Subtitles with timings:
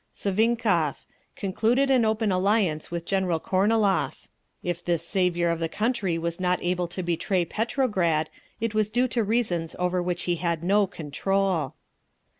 [0.15, 1.05] Savinkov:
[1.35, 4.25] concluded an open alliance with General Kornilov.
[4.63, 9.07] If this saviour of the country was not able to betray Petrograd, it was due
[9.09, 11.75] to reasons over which he had no control.